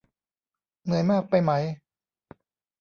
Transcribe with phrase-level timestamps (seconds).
[0.83, 1.51] เหนื่อยมากไปไหม